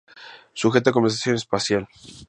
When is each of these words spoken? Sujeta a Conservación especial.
Sujeta 0.61 0.89
a 0.89 0.95
Conservación 0.97 1.35
especial. 1.41 1.83